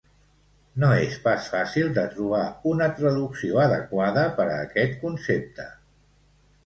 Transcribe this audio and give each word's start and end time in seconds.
No 0.83 0.87
és 1.01 1.17
pas 1.25 1.49
fàcil 1.55 1.91
de 1.97 2.05
trobar 2.15 2.41
una 2.71 2.87
traducció 3.01 3.61
adequada 3.67 4.27
per 4.41 4.51
a 4.51 4.57
aquest 4.67 4.97
concepte. 5.05 5.69